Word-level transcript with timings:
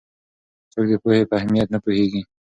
څوک 0.71 0.85
د 0.91 0.93
پوهې 1.03 1.21
په 1.29 1.33
اهمیت 1.39 1.67
نه 1.73 1.79
پوهېږي؟ 1.83 2.21